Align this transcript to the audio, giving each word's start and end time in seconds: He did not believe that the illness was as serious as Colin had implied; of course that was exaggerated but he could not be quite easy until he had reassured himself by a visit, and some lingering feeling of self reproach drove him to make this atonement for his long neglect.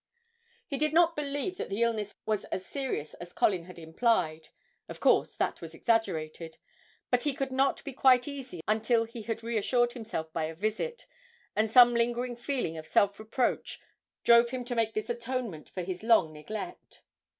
He 0.65 0.79
did 0.79 0.93
not 0.93 1.15
believe 1.15 1.57
that 1.57 1.69
the 1.69 1.83
illness 1.83 2.15
was 2.25 2.45
as 2.45 2.65
serious 2.65 3.13
as 3.13 3.33
Colin 3.33 3.65
had 3.65 3.77
implied; 3.77 4.49
of 4.89 4.99
course 4.99 5.35
that 5.35 5.61
was 5.61 5.75
exaggerated 5.75 6.57
but 7.11 7.21
he 7.21 7.35
could 7.35 7.51
not 7.51 7.83
be 7.83 7.93
quite 7.93 8.27
easy 8.27 8.61
until 8.67 9.03
he 9.03 9.21
had 9.21 9.43
reassured 9.43 9.93
himself 9.93 10.33
by 10.33 10.45
a 10.45 10.55
visit, 10.55 11.05
and 11.55 11.69
some 11.69 11.93
lingering 11.93 12.35
feeling 12.35 12.79
of 12.79 12.87
self 12.87 13.19
reproach 13.19 13.79
drove 14.23 14.49
him 14.49 14.65
to 14.65 14.75
make 14.75 14.95
this 14.95 15.11
atonement 15.11 15.69
for 15.69 15.83
his 15.83 16.01
long 16.01 16.33
neglect. 16.33 17.03